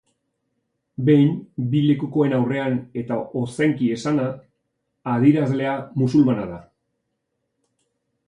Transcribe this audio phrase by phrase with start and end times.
[1.09, 1.27] Behin
[1.73, 4.25] bi lekukoen aurrean eta ozenki esana,
[5.13, 6.57] adierazlea musulmana da.